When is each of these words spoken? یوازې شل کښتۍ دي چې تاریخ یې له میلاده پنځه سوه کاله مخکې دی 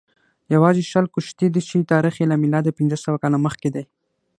یوازې 0.53 0.83
شل 0.91 1.05
کښتۍ 1.13 1.47
دي 1.53 1.61
چې 1.69 1.89
تاریخ 1.91 2.15
یې 2.19 2.25
له 2.31 2.35
میلاده 2.43 2.71
پنځه 2.79 2.97
سوه 3.05 3.17
کاله 3.23 3.37
مخکې 3.45 3.69
دی 3.75 3.83